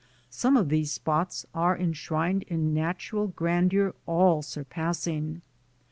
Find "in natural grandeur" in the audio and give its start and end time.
2.47-3.93